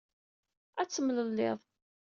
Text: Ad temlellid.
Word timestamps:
Ad 0.81 0.89
temlellid. 0.89 1.59